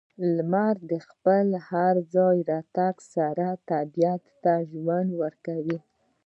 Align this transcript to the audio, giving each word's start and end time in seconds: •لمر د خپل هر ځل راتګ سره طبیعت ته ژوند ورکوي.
•لمر 0.37 0.75
د 0.91 0.93
خپل 1.07 1.47
هر 1.69 1.95
ځل 2.13 2.35
راتګ 2.51 2.95
سره 3.15 3.47
طبیعت 3.71 4.23
ته 4.43 4.53
ژوند 4.71 5.09
ورکوي. 5.21 5.79